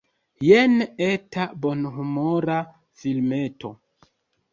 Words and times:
Jen 0.43 0.71
eta 1.07 1.43
bonhumora 1.65 2.57
filmeto. 3.03 3.73